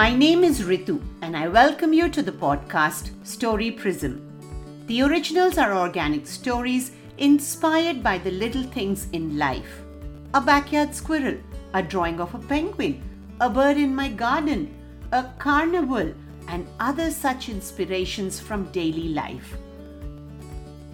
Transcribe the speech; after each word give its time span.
My 0.00 0.14
name 0.16 0.44
is 0.44 0.62
Ritu, 0.62 0.98
and 1.20 1.36
I 1.36 1.46
welcome 1.48 1.92
you 1.92 2.08
to 2.08 2.22
the 2.22 2.32
podcast 2.32 3.10
Story 3.22 3.70
Prism. 3.70 4.14
The 4.86 5.02
originals 5.02 5.58
are 5.58 5.76
organic 5.76 6.26
stories 6.26 6.92
inspired 7.18 8.02
by 8.02 8.16
the 8.16 8.30
little 8.30 8.62
things 8.62 9.08
in 9.12 9.36
life 9.36 9.82
a 10.32 10.40
backyard 10.40 10.94
squirrel, 10.94 11.36
a 11.74 11.82
drawing 11.82 12.18
of 12.18 12.34
a 12.34 12.38
penguin, 12.38 13.02
a 13.42 13.50
bird 13.50 13.76
in 13.76 13.94
my 13.94 14.08
garden, 14.08 14.74
a 15.12 15.24
carnival, 15.38 16.14
and 16.48 16.66
other 16.88 17.10
such 17.10 17.50
inspirations 17.50 18.40
from 18.40 18.72
daily 18.72 19.10
life. 19.10 19.58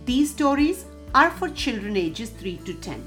These 0.04 0.32
stories 0.32 0.84
are 1.14 1.30
for 1.30 1.48
children 1.50 1.96
ages 1.96 2.30
3 2.30 2.56
to 2.64 2.74
10. 2.74 3.06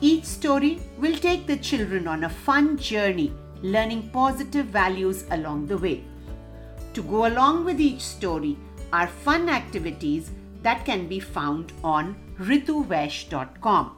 Each 0.00 0.24
story 0.24 0.78
will 0.98 1.16
take 1.16 1.48
the 1.48 1.56
children 1.56 2.06
on 2.06 2.22
a 2.22 2.28
fun 2.46 2.78
journey, 2.78 3.32
learning 3.72 4.10
positive 4.10 4.66
values 4.66 5.24
along 5.30 5.66
the 5.66 5.78
way. 5.78 6.04
To 6.94 7.02
go 7.02 7.26
along 7.26 7.64
with 7.64 7.80
each 7.80 8.00
story 8.00 8.56
are 8.92 9.06
fun 9.06 9.48
activities 9.48 10.30
that 10.62 10.84
can 10.84 11.06
be 11.08 11.20
found 11.20 11.72
on 11.82 12.16
rituvaish.com. 12.38 13.96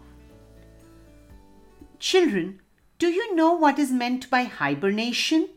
Children, 1.99 2.61
do 2.99 3.09
you 3.09 3.35
know 3.35 3.53
what 3.53 3.79
is 3.79 3.93
meant 3.93 4.31
by 4.31 4.45
hibernation? 4.45 5.49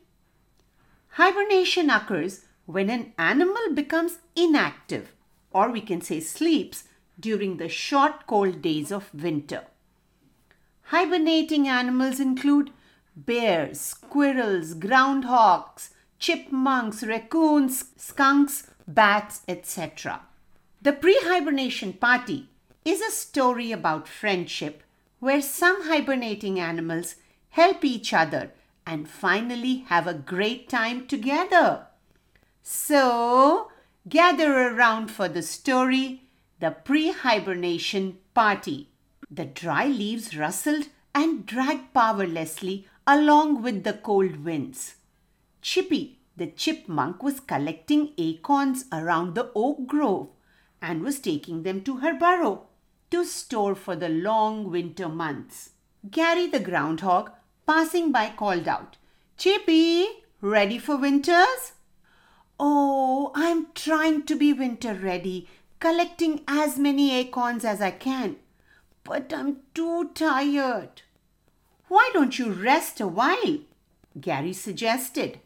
Hibernation 1.09 1.89
occurs 1.89 2.45
when 2.66 2.89
an 2.89 3.13
animal 3.17 3.73
becomes 3.73 4.19
inactive, 4.35 5.13
or 5.52 5.69
we 5.69 5.81
can 5.81 6.02
say 6.02 6.19
sleeps, 6.19 6.85
during 7.19 7.57
the 7.57 7.69
short 7.69 8.25
cold 8.27 8.61
days 8.61 8.91
of 8.91 9.13
winter. 9.13 9.63
Hibernating 10.83 11.67
animals 11.67 12.19
include 12.19 12.71
bears, 13.16 13.80
squirrels, 13.80 14.73
groundhogs, 14.73 15.90
chipmunks, 16.20 17.04
raccoons, 17.04 17.86
skunks, 17.98 18.67
bats, 18.88 19.42
etc. 19.48 20.22
The 20.81 20.94
pre 20.94 21.20
hibernation 21.23 21.94
party 21.94 22.50
is 22.84 23.02
a 23.02 23.12
story 23.12 23.72
about 23.72 24.08
friendship 24.08 24.84
where 25.20 25.42
some 25.42 25.84
hibernating 25.84 26.59
animals 26.59 27.16
help 27.50 27.86
each 27.86 28.14
other 28.14 28.52
and 28.86 29.08
finally 29.08 29.86
have 29.88 30.08
a 30.08 30.14
great 30.14 30.67
time 30.67 31.06
together. 31.06 31.86
So, 32.64 33.72
gather 34.09 34.70
around 34.70 35.12
for 35.12 35.28
the 35.28 35.44
story 35.44 36.23
The 36.59 36.72
Pre 36.72 37.12
Hibernation 37.12 38.17
Party. 38.34 38.89
The 39.30 39.45
dry 39.45 39.88
leaves 39.88 40.36
rustled 40.36 40.88
and 41.14 41.45
dragged 41.45 41.94
powerlessly 41.94 42.88
along 43.07 43.61
with 43.61 43.83
the 43.83 43.94
cold 43.94 44.44
winds. 44.44 44.95
Chippy, 45.61 46.19
the 46.38 46.47
chipmunk, 46.47 47.21
was 47.21 47.39
collecting 47.39 48.13
acorns 48.17 48.85
around 48.91 49.35
the 49.35 49.52
oak 49.55 49.88
grove 49.88 50.30
and 50.81 51.02
was 51.02 51.19
taking 51.19 51.63
them 51.63 51.81
to 51.81 51.97
her 51.97 52.13
burrow 52.13 52.67
to 53.11 53.25
store 53.25 53.75
for 53.75 53.95
the 53.95 54.09
long 54.09 54.71
winter 54.71 55.09
months. 55.09 55.71
Gary 56.09 56.47
the 56.47 56.59
groundhog, 56.59 57.31
passing 57.67 58.11
by, 58.11 58.31
called 58.35 58.67
out, 58.67 58.97
Chippy, 59.38 60.08
ready 60.39 60.77
for 60.77 60.97
winters? 60.97 61.73
Oh, 62.59 63.31
I'm 63.36 63.67
trying 63.73 64.23
to 64.23 64.36
be 64.36 64.53
winter 64.53 64.93
ready, 64.93 65.47
collecting 65.80 66.41
as 66.47 66.80
many 66.80 67.15
acorns 67.15 67.65
as 67.65 67.81
I 67.81 67.91
can 67.91 68.38
but 69.03 69.33
I'm 69.33 69.58
too 69.73 70.11
tired. 70.13 71.02
Why 71.92 72.09
don't 72.14 72.39
you 72.39 72.53
rest 72.53 73.02
a 73.02 73.06
while? 73.06 73.58
Gary 74.17 74.53
suggested. 74.53 75.42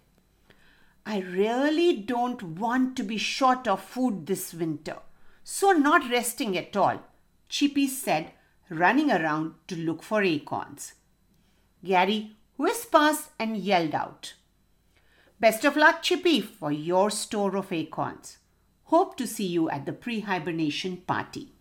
I 1.04 1.22
really 1.22 1.98
don't 1.98 2.44
want 2.44 2.96
to 2.98 3.04
be 3.04 3.18
short 3.18 3.68
of 3.68 3.82
food 3.82 4.28
this 4.28 4.54
winter, 4.54 4.98
so 5.44 5.72
not 5.72 6.08
resting 6.08 6.56
at 6.56 6.78
all, 6.78 7.02
Chippy 7.50 7.88
said, 7.88 8.32
running 8.70 9.10
around 9.10 9.56
to 9.70 9.76
look 9.76 10.04
for 10.04 10.22
acorns. 10.22 10.94
Gary 11.84 12.36
whisked 12.58 12.92
past 12.92 13.32
and 13.40 13.58
yelled 13.58 13.96
out, 13.96 14.36
Best 15.40 15.66
of 15.66 15.76
luck, 15.76 16.04
Chippy, 16.04 16.42
for 16.42 16.72
your 16.72 17.10
store 17.10 17.58
of 17.58 17.74
acorns. 17.74 18.38
Hope 18.84 19.18
to 19.18 19.26
see 19.26 19.48
you 19.48 19.68
at 19.72 19.88
the 19.88 19.94
pre 19.94 20.20
hibernation 20.20 20.98
party. 20.98 21.54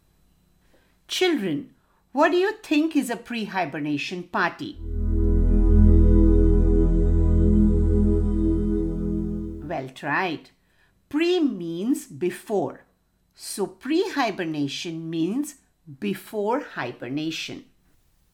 Children, 1.09 1.74
what 2.15 2.31
do 2.31 2.37
you 2.37 2.53
think 2.63 2.95
is 2.95 3.11
a 3.11 3.17
pre 3.17 3.45
hibernation 3.47 4.23
party? 4.23 4.79
Well 9.69 9.89
tried. 9.89 10.51
Pre 11.09 11.41
means 11.41 12.07
before. 12.07 12.85
So 13.35 13.67
pre 13.67 14.09
hibernation 14.11 15.11
means 15.11 15.57
before 15.99 16.61
hibernation. 16.61 17.65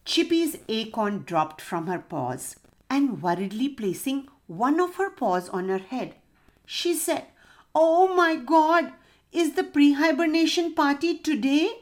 Chippy's 0.05 0.57
acorn 0.69 1.23
dropped 1.23 1.59
from 1.59 1.87
her 1.87 1.97
paws 1.97 2.57
and 2.87 3.19
worriedly 3.23 3.67
placing 3.67 4.27
one 4.45 4.79
of 4.79 4.97
her 4.97 5.09
paws 5.09 5.49
on 5.49 5.69
her 5.69 5.79
head, 5.79 6.13
she 6.67 6.93
said, 6.93 7.25
Oh 7.73 8.13
my 8.13 8.35
God, 8.35 8.93
is 9.31 9.53
the 9.53 9.63
pre 9.63 9.93
hibernation 9.93 10.75
party 10.75 11.17
today? 11.17 11.81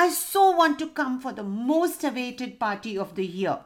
I 0.00 0.10
so 0.10 0.52
want 0.52 0.78
to 0.78 0.86
come 0.86 1.18
for 1.18 1.32
the 1.32 1.42
most 1.42 2.04
awaited 2.04 2.60
party 2.60 2.96
of 2.96 3.16
the 3.16 3.26
year. 3.26 3.58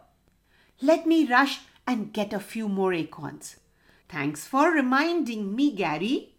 Let 0.81 1.07
me 1.07 1.27
rush 1.27 1.61
and 1.87 2.11
get 2.11 2.33
a 2.33 2.41
few 2.41 2.71
more 2.71 2.95
acorns. 2.95 3.57
Thanks 4.09 4.47
for 4.47 4.71
reminding 4.71 5.55
me, 5.55 5.73
Gary. 5.73 6.33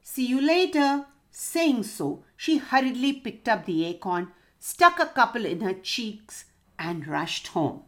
See 0.00 0.24
you 0.24 0.40
later. 0.40 1.06
Saying 1.32 1.82
so, 1.82 2.22
she 2.36 2.58
hurriedly 2.58 3.14
picked 3.14 3.48
up 3.48 3.64
the 3.64 3.84
acorn, 3.84 4.28
stuck 4.60 5.00
a 5.00 5.06
couple 5.06 5.44
in 5.44 5.60
her 5.62 5.74
cheeks, 5.74 6.44
and 6.78 7.08
rushed 7.08 7.48
home. 7.48 7.82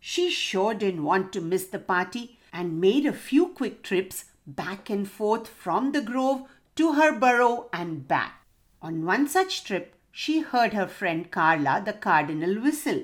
She 0.00 0.30
sure 0.30 0.74
didn't 0.74 1.04
want 1.04 1.32
to 1.34 1.40
miss 1.40 1.66
the 1.66 1.78
party 1.78 2.40
and 2.52 2.80
made 2.80 3.06
a 3.06 3.12
few 3.12 3.50
quick 3.50 3.84
trips 3.84 4.24
back 4.48 4.90
and 4.90 5.08
forth 5.08 5.46
from 5.46 5.92
the 5.92 6.02
grove 6.02 6.48
to 6.74 6.94
her 6.94 7.16
burrow 7.16 7.68
and 7.72 8.08
back. 8.08 8.44
On 8.80 9.04
one 9.04 9.28
such 9.28 9.62
trip, 9.62 9.94
she 10.12 10.40
heard 10.40 10.74
her 10.74 10.86
friend 10.86 11.30
Carla 11.30 11.82
the 11.84 11.94
cardinal 11.94 12.60
whistle. 12.60 13.02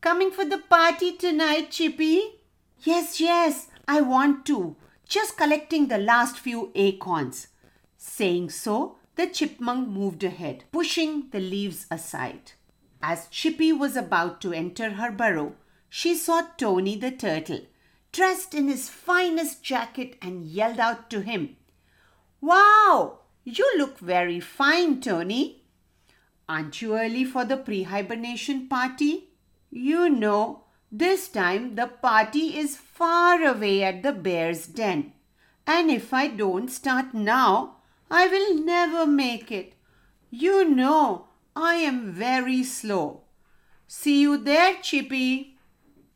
Coming 0.00 0.30
for 0.30 0.44
the 0.44 0.58
party 0.58 1.12
tonight, 1.12 1.72
Chippy? 1.72 2.22
Yes, 2.80 3.20
yes, 3.20 3.66
I 3.88 4.00
want 4.00 4.46
to. 4.46 4.76
Just 5.08 5.36
collecting 5.36 5.88
the 5.88 5.98
last 5.98 6.38
few 6.38 6.70
acorns. 6.76 7.48
Saying 7.96 8.50
so, 8.50 8.96
the 9.16 9.26
chipmunk 9.26 9.88
moved 9.88 10.22
ahead, 10.22 10.62
pushing 10.70 11.28
the 11.30 11.40
leaves 11.40 11.86
aside. 11.90 12.52
As 13.02 13.26
Chippy 13.28 13.72
was 13.72 13.96
about 13.96 14.40
to 14.42 14.52
enter 14.52 14.90
her 14.90 15.10
burrow, 15.10 15.56
she 15.88 16.14
saw 16.14 16.42
Tony 16.56 16.94
the 16.94 17.10
turtle, 17.10 17.62
dressed 18.12 18.54
in 18.54 18.68
his 18.68 18.88
finest 18.88 19.62
jacket, 19.64 20.16
and 20.22 20.46
yelled 20.46 20.78
out 20.78 21.10
to 21.10 21.20
him, 21.20 21.56
Wow! 22.40 23.20
You 23.42 23.66
look 23.76 23.98
very 23.98 24.38
fine, 24.38 25.00
Tony. 25.00 25.57
Aren't 26.48 26.80
you 26.80 26.96
early 26.96 27.24
for 27.24 27.44
the 27.44 27.58
pre 27.58 27.82
hibernation 27.82 28.68
party? 28.68 29.28
You 29.70 30.08
know, 30.08 30.64
this 30.90 31.28
time 31.28 31.74
the 31.74 31.86
party 31.86 32.56
is 32.58 32.76
far 32.76 33.44
away 33.44 33.82
at 33.82 34.02
the 34.02 34.12
bear's 34.12 34.66
den. 34.66 35.12
And 35.66 35.90
if 35.90 36.14
I 36.14 36.28
don't 36.28 36.68
start 36.68 37.12
now, 37.12 37.76
I 38.10 38.26
will 38.28 38.64
never 38.64 39.06
make 39.06 39.52
it. 39.52 39.74
You 40.30 40.64
know, 40.64 41.28
I 41.54 41.74
am 41.74 42.12
very 42.12 42.64
slow. 42.64 43.24
See 43.86 44.22
you 44.22 44.38
there, 44.38 44.76
Chippy. 44.80 45.58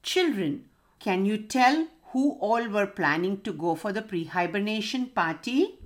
Children, 0.02 0.64
can 0.98 1.26
you 1.26 1.36
tell 1.36 1.88
who 2.12 2.32
all 2.40 2.68
were 2.68 2.86
planning 2.86 3.40
to 3.42 3.52
go 3.52 3.74
for 3.74 3.92
the 3.92 4.02
pre 4.02 4.24
hibernation 4.24 5.06
party? 5.06 5.78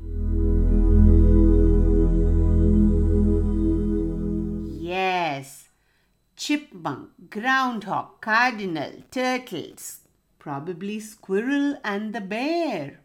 Chipmunk, 6.37 7.31
groundhog, 7.31 8.21
cardinal, 8.21 9.03
turtles, 9.11 10.00
probably 10.38 11.00
squirrel 11.00 11.79
and 11.83 12.15
the 12.15 12.21
bear. 12.21 13.00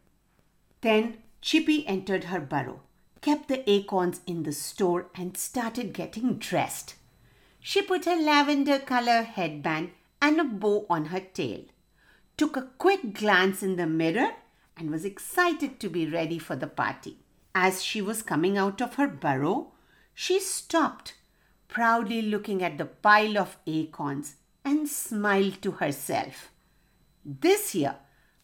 Then 0.81 1.17
Chippy 1.41 1.87
entered 1.87 2.25
her 2.25 2.39
burrow, 2.39 2.81
kept 3.21 3.47
the 3.47 3.67
acorns 3.69 4.21
in 4.27 4.43
the 4.43 4.51
store, 4.51 5.07
and 5.15 5.35
started 5.35 5.93
getting 5.93 6.35
dressed. 6.35 6.95
She 7.59 7.81
put 7.81 8.05
a 8.05 8.15
lavender 8.15 8.79
color 8.79 9.23
headband 9.23 9.91
and 10.21 10.39
a 10.39 10.43
bow 10.43 10.85
on 10.89 11.05
her 11.05 11.19
tail, 11.19 11.63
took 12.37 12.57
a 12.57 12.69
quick 12.77 13.13
glance 13.13 13.63
in 13.63 13.75
the 13.75 13.87
mirror, 13.87 14.31
and 14.77 14.89
was 14.91 15.05
excited 15.05 15.79
to 15.79 15.89
be 15.89 16.07
ready 16.07 16.37
for 16.39 16.55
the 16.55 16.67
party. 16.67 17.17
As 17.53 17.83
she 17.83 18.01
was 18.01 18.21
coming 18.21 18.57
out 18.57 18.81
of 18.81 18.95
her 18.95 19.07
burrow, 19.07 19.73
she 20.13 20.39
stopped 20.39 21.13
proudly 21.71 22.21
looking 22.21 22.61
at 22.61 22.77
the 22.77 22.85
pile 22.85 23.37
of 23.37 23.57
acorns 23.65 24.35
and 24.63 24.87
smiled 24.87 25.61
to 25.61 25.71
herself. 25.71 26.51
This 27.25 27.73
year, 27.73 27.95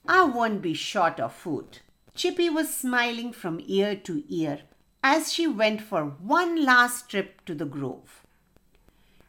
I 0.07 0.23
won't 0.23 0.61
be 0.61 0.73
short 0.73 1.19
of 1.19 1.33
food. 1.33 1.79
Chippy 2.15 2.49
was 2.49 2.73
smiling 2.73 3.33
from 3.33 3.61
ear 3.67 3.95
to 3.97 4.23
ear 4.33 4.61
as 5.03 5.33
she 5.33 5.45
went 5.45 5.81
for 5.81 6.05
one 6.05 6.63
last 6.63 7.09
trip 7.09 7.45
to 7.45 7.53
the 7.53 7.65
grove. 7.65 8.23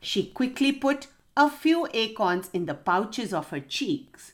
She 0.00 0.26
quickly 0.26 0.72
put 0.72 1.08
a 1.36 1.50
few 1.50 1.88
acorns 1.92 2.50
in 2.52 2.66
the 2.66 2.74
pouches 2.74 3.34
of 3.34 3.50
her 3.50 3.60
cheeks 3.60 4.32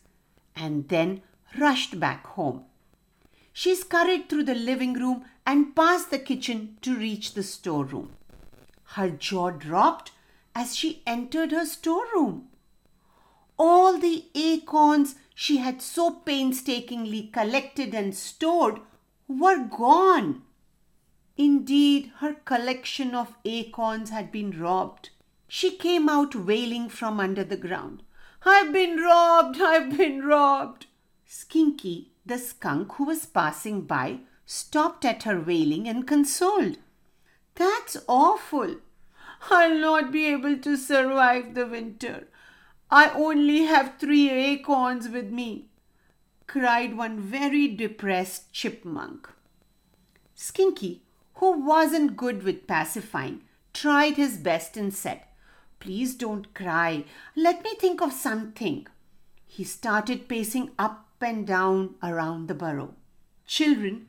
and 0.55 0.88
then 0.88 1.22
rushed 1.58 1.99
back 1.99 2.26
home. 2.26 2.64
She 3.52 3.75
scurried 3.75 4.28
through 4.28 4.44
the 4.44 4.55
living 4.55 4.93
room 4.93 5.25
and 5.46 5.75
past 5.75 6.10
the 6.10 6.19
kitchen 6.19 6.76
to 6.82 6.94
reach 6.96 7.32
the 7.32 7.43
storeroom. 7.43 8.10
Her 8.94 9.11
jaw 9.11 9.50
dropped 9.50 10.12
as 10.55 10.76
she 10.76 11.02
entered 11.05 11.50
her 11.50 11.67
storeroom. 11.67 12.49
All 13.58 13.99
the 13.99 14.26
acorns 14.37 15.17
she 15.35 15.56
had 15.56 15.82
so 15.82 16.12
painstakingly 16.12 17.29
collected 17.32 17.93
and 17.93 18.14
stored 18.14 18.81
were 19.26 19.64
gone. 19.64 20.43
Indeed, 21.37 22.12
her 22.19 22.35
collection 22.35 23.17
of 23.17 23.37
acorns 23.44 24.11
had 24.11 24.31
been 24.31 24.61
robbed. 24.61 25.11
She 25.49 25.73
came 25.76 26.08
out 26.08 26.37
wailing 26.37 26.88
from 26.88 27.19
under 27.19 27.43
the 27.43 27.56
ground. 27.56 28.05
I've 28.44 28.73
been 28.73 28.99
robbed! 28.99 29.61
I've 29.61 29.96
been 29.96 30.25
robbed! 30.25 30.87
Skinky, 31.29 32.11
the 32.25 32.38
skunk 32.38 32.93
who 32.93 33.05
was 33.06 33.26
passing 33.26 33.82
by, 33.82 34.20
stopped 34.46 35.05
at 35.05 35.25
her 35.25 35.41
wailing 35.41 35.88
and 35.88 36.06
consoled. 36.06 36.79
That's 37.56 37.96
awful. 38.06 38.76
I'll 39.50 39.79
not 39.79 40.11
be 40.11 40.26
able 40.26 40.56
to 40.58 40.76
survive 40.76 41.55
the 41.55 41.67
winter. 41.67 42.29
I 42.91 43.11
only 43.11 43.64
have 43.64 43.99
three 43.99 44.31
acorns 44.31 45.08
with 45.08 45.31
me, 45.31 45.67
cried 46.46 46.96
one 46.96 47.19
very 47.20 47.69
depressed 47.69 48.52
chipmunk. 48.52 49.29
Skinky, 50.37 51.00
who 51.35 51.52
wasn't 51.52 52.17
good 52.17 52.43
with 52.43 52.67
pacifying, 52.67 53.43
tried 53.73 54.17
his 54.17 54.37
best 54.37 54.76
and 54.76 54.94
said, 54.94 55.23
Please 55.81 56.14
don't 56.14 56.55
cry. 56.55 57.05
Let 57.37 57.62
me 57.62 57.75
think 57.75 58.00
of 58.00 58.12
something. 58.12 58.87
He 59.46 59.64
started 59.64 60.29
pacing 60.29 60.70
up 60.79 61.06
and 61.20 61.46
down 61.46 61.94
around 62.02 62.49
the 62.49 62.55
burrow. 62.55 62.94
Children, 63.46 64.06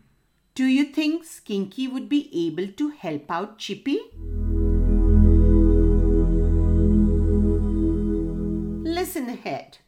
do 0.54 0.66
you 0.66 0.86
think 0.86 1.26
Skinky 1.26 1.92
would 1.92 2.08
be 2.08 2.30
able 2.48 2.72
to 2.74 2.90
help 2.90 3.30
out 3.30 3.58
Chippy? 3.58 4.00
Ahead. 9.36 9.80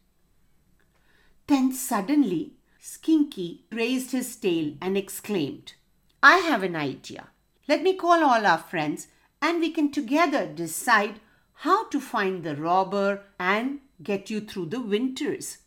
Then 1.47 1.71
suddenly, 1.71 2.53
Skinky 2.81 3.61
raised 3.71 4.11
his 4.11 4.35
tail 4.35 4.73
and 4.81 4.97
exclaimed, 4.97 5.73
I 6.21 6.37
have 6.37 6.63
an 6.63 6.75
idea. 6.75 7.29
Let 7.67 7.81
me 7.81 7.93
call 7.95 8.23
all 8.23 8.45
our 8.45 8.57
friends 8.57 9.07
and 9.41 9.61
we 9.61 9.71
can 9.71 9.91
together 9.91 10.45
decide 10.45 11.21
how 11.65 11.87
to 11.89 12.01
find 12.01 12.43
the 12.43 12.55
robber 12.55 13.23
and 13.39 13.79
get 14.03 14.29
you 14.29 14.41
through 14.41 14.67
the 14.67 14.81
winters. 14.81 15.59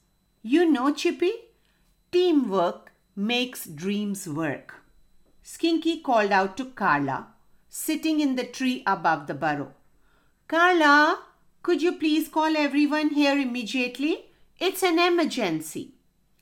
You 0.43 0.71
know, 0.71 0.93
Chippy, 0.93 1.33
teamwork 2.13 2.93
makes 3.17 3.67
dreams 3.67 4.29
work. 4.29 4.75
Skinky 5.43 6.03
called 6.03 6.33
out 6.33 6.57
to 6.59 6.67
Carla, 6.67 7.29
sitting 7.69 8.21
in 8.21 8.37
the 8.37 8.45
tree 8.45 8.83
above 8.87 9.27
the 9.27 9.35
burrow. 9.35 9.73
Carla, 10.49 11.23
could 11.63 11.83
you 11.83 11.93
please 11.93 12.29
call 12.29 12.57
everyone 12.57 13.11
here 13.11 13.39
immediately? 13.39 14.27
It's 14.59 14.83
an 14.83 14.99
emergency. 14.99 15.93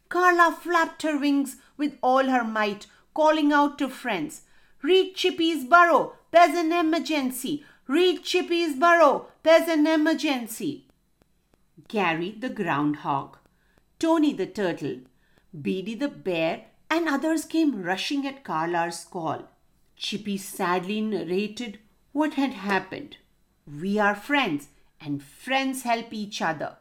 Carla 0.09 0.57
flapped 0.61 1.03
her 1.03 1.19
wings 1.19 1.57
with 1.77 1.99
all 2.03 2.29
her 2.29 2.45
might, 2.45 2.87
calling 3.15 3.53
out 3.53 3.79
to 3.79 3.89
friends. 3.89 4.43
Read 4.83 5.15
Chippy's 5.15 5.65
burrow. 5.65 6.15
There's 6.31 6.57
an 6.57 6.73
emergency. 6.73 7.65
Read 7.87 8.23
Chippy's 8.23 8.77
burrow. 8.77 9.27
There's 9.43 9.69
an 9.69 9.87
emergency. 9.87 10.87
Gary 11.89 12.37
the 12.39 12.49
groundhog, 12.51 13.39
Tony 13.99 14.33
the 14.33 14.47
turtle, 14.47 14.99
Beady 15.59 15.95
the 15.95 16.09
bear, 16.09 16.67
and 16.91 17.09
others 17.09 17.45
came 17.45 17.83
rushing 17.83 18.27
at 18.27 18.45
Carla's 18.45 19.05
call. 19.05 19.49
Chippy 19.97 20.37
sadly 20.37 21.01
narrated 21.01 21.79
what 22.13 22.35
had 22.35 22.53
happened. 22.53 23.17
We 23.67 23.99
are 23.99 24.15
friends, 24.15 24.69
and 25.01 25.23
friends 25.23 25.83
help 25.83 26.13
each 26.13 26.43
other. 26.43 26.77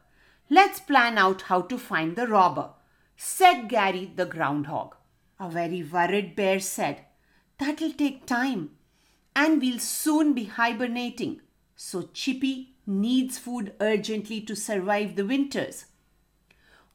Let's 0.50 0.80
plan 0.80 1.18
out 1.18 1.44
how 1.44 1.62
to 1.62 1.78
find 1.78 2.16
the 2.16 2.28
robber, 2.28 2.70
said 3.16 3.68
Gary 3.68 4.12
the 4.16 4.26
groundhog. 4.26 4.96
A 5.40 5.50
very 5.50 5.84
worried 5.84 6.36
bear 6.36 6.60
said, 6.60 7.06
That'll 7.60 7.92
take 7.92 8.26
time, 8.26 8.72
and 9.36 9.62
we'll 9.62 9.80
soon 9.80 10.34
be 10.34 10.46
hibernating. 10.46 11.42
So 11.76 12.10
Chippy 12.14 12.76
needs 12.86 13.38
food 13.38 13.74
urgently 13.80 14.42
to 14.42 14.56
survive 14.56 15.16
the 15.16 15.26
winters. 15.26 15.86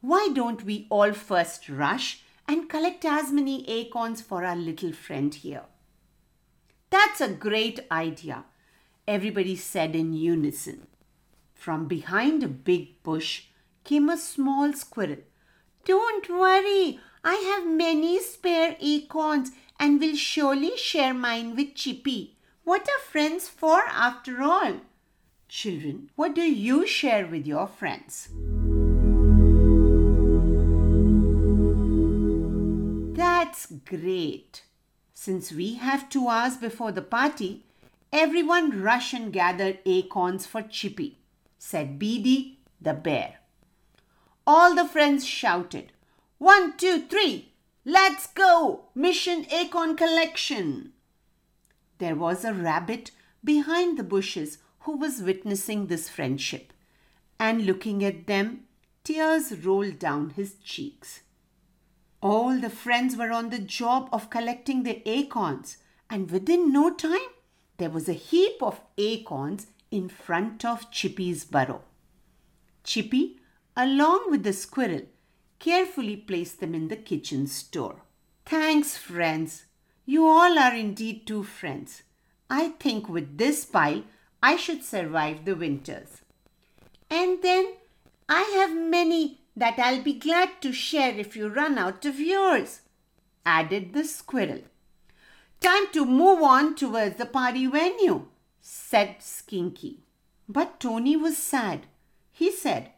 Why 0.01 0.31
don't 0.35 0.65
we 0.65 0.87
all 0.91 1.13
first 1.13 1.69
rush 1.69 2.23
and 2.49 2.69
collect 2.69 3.05
as 3.05 3.31
many 3.31 3.69
acorns 3.69 4.21
for 4.21 4.45
our 4.45 4.57
little 4.57 4.93
friend 4.93 5.33
here? 5.33 5.63
That's 6.91 7.21
a 7.21 7.29
great 7.29 7.81
idea, 7.91 8.45
everybody 9.07 9.57
said 9.57 9.95
in 9.95 10.13
unison. 10.13 10.87
From 11.63 11.87
behind 11.87 12.43
a 12.43 12.49
big 12.49 13.01
bush 13.05 13.45
came 13.85 14.09
a 14.09 14.17
small 14.17 14.73
squirrel. 14.73 15.19
Don't 15.85 16.29
worry, 16.29 16.99
I 17.23 17.35
have 17.35 17.65
many 17.65 18.19
spare 18.21 18.75
acorns 18.81 19.53
and 19.79 20.01
will 20.01 20.17
surely 20.17 20.77
share 20.77 21.15
mine 21.15 21.55
with 21.55 21.77
Chippy. 21.77 22.37
What 22.65 22.89
are 22.89 23.11
friends 23.13 23.47
for 23.49 23.79
after 23.87 24.43
all? 24.43 24.81
Children, 25.49 26.11
what 26.17 26.35
do 26.35 26.43
you 26.43 26.85
share 26.85 27.29
with 27.29 27.47
your 27.47 27.69
friends? 27.69 28.31
That's 33.17 33.67
great. 33.67 34.65
Since 35.15 35.53
we 35.53 35.75
have 35.75 36.09
two 36.09 36.27
hours 36.27 36.57
before 36.57 36.91
the 36.91 37.03
party, 37.03 37.63
everyone 38.13 38.83
rush 38.83 39.13
and 39.13 39.33
gather 39.33 39.79
acorns 39.87 40.45
for 40.45 40.63
Chippy, 40.63 41.19
said 41.65 41.97
Beady 41.97 42.59
the 42.81 42.93
bear. 42.93 43.37
All 44.45 44.75
the 44.75 44.85
friends 44.85 45.25
shouted, 45.25 45.93
One, 46.39 46.77
two, 46.77 47.03
three, 47.07 47.53
let's 47.85 48.27
go! 48.27 48.87
Mission 48.97 49.47
Acorn 49.49 49.97
Collection! 49.97 50.93
There 51.99 52.17
was 52.17 52.45
a 52.45 52.53
rabbit 52.53 53.13
behind 53.45 53.97
the 53.97 54.03
bushes 54.03 54.59
who 54.81 54.97
was 54.97 55.23
witnessing 55.23 55.87
this 55.87 56.09
friendship, 56.09 56.73
and 57.39 57.65
looking 57.65 58.05
at 58.05 58.27
them, 58.27 58.65
tears 59.05 59.65
rolled 59.65 60.01
down 60.01 60.31
his 60.31 60.55
cheeks. 60.65 61.21
All 62.21 62.59
the 62.59 62.71
friends 62.71 63.17
were 63.17 63.31
on 63.31 63.51
the 63.51 63.61
job 63.61 64.09
of 64.13 64.31
collecting 64.31 64.83
the 64.83 65.09
acorns, 65.09 65.77
and 66.11 66.29
within 66.29 66.73
no 66.73 66.93
time 66.93 67.31
there 67.77 67.91
was 67.91 68.09
a 68.09 68.15
heap 68.15 68.61
of 68.61 68.81
acorns 68.99 69.69
in 69.93 70.09
front 70.09 70.65
of 70.65 70.91
Chippy's 70.91 71.45
burrow. 71.45 71.83
Chippy, 72.83 73.39
along 73.77 74.31
with 74.31 74.43
the 74.43 74.53
squirrel, 74.53 75.03
carefully 75.59 76.17
placed 76.17 76.59
them 76.59 76.75
in 76.75 76.89
the 76.89 76.97
kitchen 76.97 77.47
store. 77.47 78.03
Thanks, 78.45 78.97
friends. 78.97 79.67
You 80.05 80.27
all 80.27 80.59
are 80.59 80.75
indeed 80.75 81.27
two 81.27 81.45
friends. 81.45 82.03
I 82.51 82.71
think 82.81 83.09
with 83.09 83.39
this 83.39 83.65
pile 83.65 84.03
I 84.43 84.57
should 84.57 84.83
survive 84.83 85.45
the 85.45 85.55
winters. 85.55 86.23
And 87.09 87.41
then 87.43 87.75
I 88.29 88.43
have 88.57 88.77
many 88.77 89.43
that 89.57 89.79
I'll 89.79 90.03
be 90.03 90.15
glad 90.15 90.61
to 90.63 90.73
share 90.73 91.15
if 91.15 91.37
you 91.37 91.49
run 91.49 91.79
out 91.79 92.05
of 92.05 92.19
yours, 92.19 92.81
added 93.45 93.93
the 93.93 94.05
squirrel. 94.05 94.63
Time 95.61 95.87
to 95.93 96.05
move 96.05 96.43
on 96.43 96.75
towards 96.75 97.17
the 97.17 97.27
party 97.27 97.67
venue, 97.67 98.27
said 98.63 99.17
Skinky. 99.19 99.99
But 100.49 100.79
Tony 100.79 101.17
was 101.17 101.37
sad. 101.37 101.87
He 102.31 102.51
said, 102.51 102.93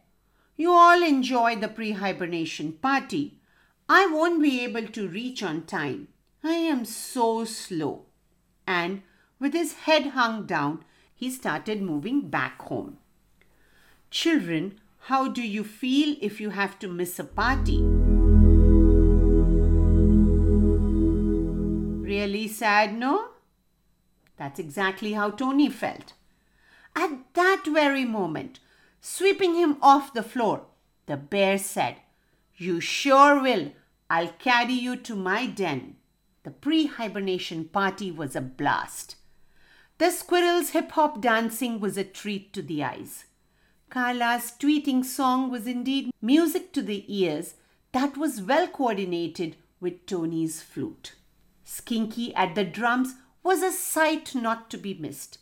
You 0.55 0.71
all 0.71 1.03
enjoy 1.03 1.55
the 1.55 1.67
pre 1.67 1.91
hibernation 1.93 2.73
party. 2.73 3.39
I 3.89 4.05
won't 4.05 4.41
be 4.41 4.63
able 4.63 4.87
to 4.87 5.07
reach 5.07 5.43
on 5.43 5.63
time. 5.63 6.07
I 6.43 6.53
am 6.53 6.85
so 6.85 7.43
slow. 7.45 8.05
And 8.67 9.01
with 9.39 9.53
his 9.53 9.73
head 9.73 10.07
hung 10.07 10.45
down, 10.45 10.85
he 11.13 11.29
started 11.31 11.81
moving 11.81 12.29
back 12.29 12.61
home. 12.61 12.97
Children, 14.11 14.79
how 15.07 15.27
do 15.27 15.41
you 15.41 15.63
feel 15.63 16.15
if 16.21 16.39
you 16.39 16.51
have 16.51 16.77
to 16.79 16.87
miss 16.87 17.19
a 17.19 17.23
party? 17.23 17.81
Really 22.07 22.47
sad, 22.47 22.97
no? 22.97 23.34
That's 24.37 24.59
exactly 24.59 25.13
how 25.13 25.31
Tony 25.31 25.69
felt. 25.69 26.13
At 26.95 27.33
that 27.33 27.63
very 27.65 28.05
moment, 28.05 28.59
sweeping 29.01 29.55
him 29.55 29.77
off 29.81 30.13
the 30.13 30.23
floor, 30.23 30.65
the 31.05 31.17
bear 31.17 31.57
said, 31.57 31.97
You 32.55 32.79
sure 32.79 33.41
will. 33.41 33.71
I'll 34.09 34.33
carry 34.39 34.73
you 34.73 34.95
to 34.97 35.15
my 35.15 35.47
den. 35.47 35.95
The 36.43 36.51
pre 36.51 36.85
hibernation 36.85 37.65
party 37.65 38.11
was 38.11 38.35
a 38.35 38.41
blast. 38.41 39.15
The 39.97 40.11
squirrels' 40.11 40.69
hip 40.71 40.91
hop 40.91 41.21
dancing 41.21 41.79
was 41.79 41.97
a 41.97 42.03
treat 42.03 42.53
to 42.53 42.61
the 42.61 42.83
eyes. 42.83 43.25
Carla's 43.89 44.51
tweeting 44.59 45.05
song 45.05 45.49
was 45.49 45.65
indeed 45.67 46.11
music 46.21 46.73
to 46.73 46.81
the 46.81 47.05
ears 47.07 47.55
that 47.93 48.17
was 48.17 48.41
well 48.41 48.67
coordinated 48.67 49.55
with 49.79 50.05
Tony's 50.05 50.61
flute. 50.61 51.13
Skinky 51.65 52.33
at 52.35 52.55
the 52.55 52.65
drums 52.65 53.15
was 53.45 53.61
a 53.61 53.71
sight 53.71 54.33
not 54.33 54.71
to 54.71 54.77
be 54.77 54.95
missed, 54.95 55.37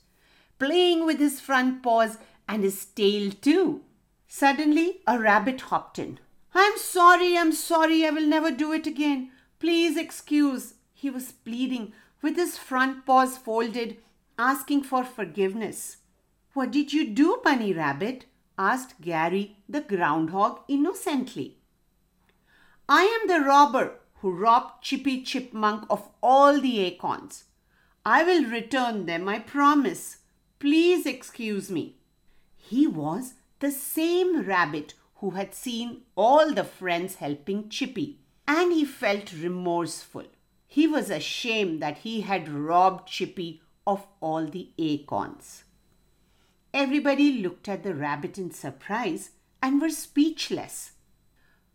playing 0.59 1.05
with 1.05 1.19
his 1.19 1.39
front 1.39 1.81
paws 1.81 2.17
and 2.49 2.61
his 2.61 2.83
tail 2.83 3.31
too. 3.31 3.81
Suddenly, 4.27 4.99
a 5.07 5.17
rabbit 5.17 5.61
hopped 5.61 5.97
in. 5.97 6.19
I'm 6.53 6.77
sorry, 6.77 7.37
I'm 7.37 7.53
sorry, 7.53 8.05
I 8.05 8.09
will 8.09 8.27
never 8.27 8.51
do 8.51 8.73
it 8.73 8.85
again. 8.85 9.31
Please 9.57 9.95
excuse. 9.95 10.73
He 10.93 11.09
was 11.09 11.31
pleading 11.31 11.93
with 12.21 12.35
his 12.35 12.57
front 12.57 13.05
paws 13.05 13.37
folded, 13.37 13.97
asking 14.37 14.83
for 14.83 15.05
forgiveness. 15.05 15.97
What 16.53 16.71
did 16.71 16.91
you 16.91 17.09
do, 17.09 17.39
Bunny 17.41 17.73
Rabbit? 17.73 18.25
asked 18.57 18.99
Gary 18.99 19.57
the 19.69 19.81
groundhog 19.81 20.59
innocently. 20.67 21.57
I 22.89 23.03
am 23.03 23.29
the 23.29 23.45
robber 23.45 23.99
who 24.15 24.31
robbed 24.31 24.83
Chippy 24.83 25.23
Chipmunk 25.23 25.85
of 25.89 26.09
all 26.21 26.59
the 26.59 26.79
acorns. 26.79 27.45
I 28.05 28.23
will 28.23 28.45
return 28.45 29.05
them, 29.05 29.29
I 29.29 29.39
promise. 29.39 30.17
Please 30.59 31.05
excuse 31.05 31.69
me. 31.71 31.97
He 32.55 32.87
was 32.87 33.35
the 33.59 33.71
same 33.71 34.43
rabbit 34.43 34.93
who 35.15 35.31
had 35.31 35.53
seen 35.53 36.01
all 36.15 36.53
the 36.53 36.63
friends 36.65 37.15
helping 37.15 37.69
Chippy, 37.69 38.19
and 38.47 38.73
he 38.73 38.83
felt 38.83 39.31
remorseful. 39.31 40.25
He 40.67 40.87
was 40.87 41.09
ashamed 41.09 41.81
that 41.81 41.99
he 41.99 42.21
had 42.21 42.49
robbed 42.49 43.07
Chippy 43.07 43.61
of 43.85 44.05
all 44.19 44.47
the 44.47 44.71
acorns. 44.77 45.63
Everybody 46.73 47.41
looked 47.41 47.69
at 47.69 47.83
the 47.83 47.93
rabbit 47.93 48.37
in 48.37 48.51
surprise 48.51 49.31
and 49.61 49.81
were 49.81 49.89
speechless. 49.89 50.91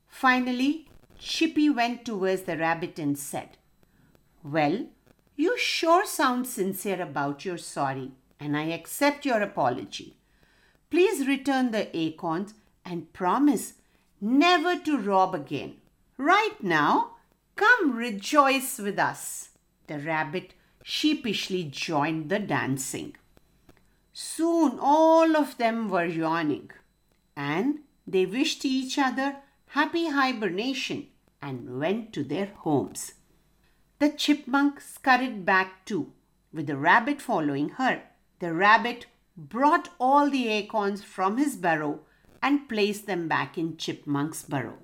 Finally, 0.06 0.88
Chippy 1.18 1.70
went 1.70 2.04
towards 2.04 2.42
the 2.42 2.56
rabbit 2.56 2.98
and 2.98 3.18
said, 3.18 3.56
Well, 4.42 4.86
you 5.38 5.56
sure 5.56 6.04
sound 6.04 6.48
sincere 6.48 7.00
about 7.00 7.44
your 7.44 7.56
sorry, 7.56 8.10
and 8.40 8.56
I 8.56 8.64
accept 8.64 9.24
your 9.24 9.40
apology. 9.40 10.16
Please 10.90 11.28
return 11.28 11.70
the 11.70 11.96
acorns 11.96 12.54
and 12.84 13.12
promise 13.12 13.74
never 14.20 14.76
to 14.80 14.98
rob 14.98 15.36
again. 15.36 15.76
Right 16.16 16.60
now, 16.60 17.12
come 17.54 17.94
rejoice 17.94 18.78
with 18.78 18.98
us. 18.98 19.50
The 19.86 20.00
rabbit 20.00 20.54
sheepishly 20.82 21.62
joined 21.62 22.30
the 22.30 22.40
dancing. 22.40 23.14
Soon 24.12 24.78
all 24.80 25.36
of 25.36 25.56
them 25.56 25.88
were 25.88 26.04
yawning, 26.04 26.72
and 27.36 27.78
they 28.08 28.26
wished 28.26 28.64
each 28.64 28.98
other 28.98 29.36
happy 29.68 30.08
hibernation 30.08 31.06
and 31.40 31.78
went 31.78 32.12
to 32.14 32.24
their 32.24 32.46
homes. 32.46 33.12
The 33.98 34.10
chipmunk 34.10 34.80
scurried 34.80 35.44
back 35.44 35.84
too, 35.84 36.12
with 36.52 36.66
the 36.66 36.76
rabbit 36.76 37.20
following 37.20 37.70
her. 37.70 38.02
The 38.38 38.54
rabbit 38.54 39.06
brought 39.36 39.88
all 39.98 40.30
the 40.30 40.48
acorns 40.48 41.02
from 41.02 41.36
his 41.36 41.56
burrow 41.56 42.00
and 42.42 42.68
placed 42.68 43.06
them 43.06 43.26
back 43.26 43.58
in 43.58 43.76
Chipmunk's 43.76 44.44
burrow. 44.44 44.78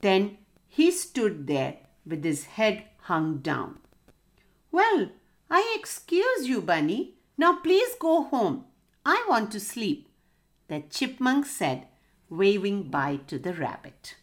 Then 0.00 0.38
he 0.66 0.90
stood 0.90 1.46
there 1.46 1.76
with 2.04 2.24
his 2.24 2.44
head 2.44 2.84
hung 3.02 3.38
down. 3.38 3.78
Well, 4.72 5.10
I 5.50 5.76
excuse 5.78 6.48
you, 6.48 6.60
Bunny. 6.60 7.14
Now 7.36 7.60
please 7.60 7.94
go 8.00 8.24
home. 8.24 8.64
I 9.06 9.24
want 9.28 9.52
to 9.52 9.60
sleep, 9.60 10.08
the 10.66 10.82
chipmunk 10.90 11.46
said, 11.46 11.86
waving 12.28 12.90
bye 12.90 13.20
to 13.28 13.38
the 13.38 13.54
rabbit. 13.54 14.16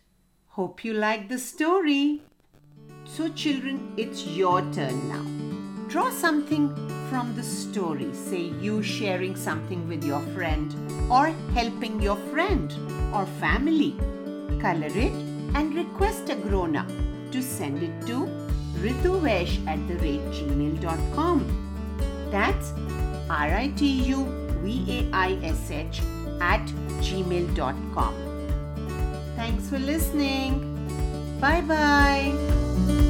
Hope 0.50 0.84
you 0.84 0.94
like 0.94 1.28
the 1.30 1.40
story. 1.40 2.22
So, 3.06 3.30
children, 3.30 3.94
it's 3.98 4.26
your 4.26 4.62
turn 4.74 5.08
now. 5.08 5.26
Draw 5.90 6.10
something 6.10 6.74
from 7.10 7.36
the 7.36 7.44
story, 7.44 8.12
say 8.14 8.52
you 8.60 8.82
sharing 8.82 9.36
something 9.36 9.88
with 9.88 10.04
your 10.04 10.22
friend 10.36 10.76
or 11.10 11.28
helping 11.54 12.02
your 12.02 12.18
friend 12.34 12.74
or 13.14 13.26
family. 13.40 13.96
Color 14.60 14.88
it 14.88 15.14
and 15.54 15.76
request 15.76 16.30
a 16.30 16.36
grown 16.36 16.76
up 16.76 16.90
to 17.32 17.42
send 17.42 17.84
it 17.84 18.08
to 18.08 18.28
rituvaish 18.82 19.66
at 19.68 19.88
the 19.88 19.96
rate 19.96 20.26
gmail.com. 20.32 21.46
That's 22.32 22.74
R 23.30 23.52
I 23.62 23.72
T 23.78 23.88
U 24.10 24.26
V 24.64 24.86
A 24.98 25.16
I 25.16 25.40
S 25.44 25.72
H 25.72 26.02
at 26.42 26.66
gmail.com. 27.08 28.14
Thanks 29.36 29.70
for 29.70 29.80
listening. 29.80 30.72
Bye 31.40 31.62
bye 31.62 32.55
bye. 32.76 33.05